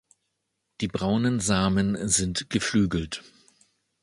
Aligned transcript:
Die 0.79 0.87
braunen 0.87 1.39
Samen 1.39 2.09
sind 2.09 2.49
geflügelt. 2.49 3.23